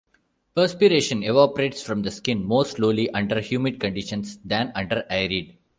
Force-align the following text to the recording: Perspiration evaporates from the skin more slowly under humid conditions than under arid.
Perspiration 0.55 1.21
evaporates 1.21 1.83
from 1.83 2.01
the 2.01 2.09
skin 2.09 2.43
more 2.43 2.65
slowly 2.65 3.07
under 3.11 3.39
humid 3.39 3.79
conditions 3.79 4.39
than 4.43 4.71
under 4.73 5.05
arid. 5.11 5.55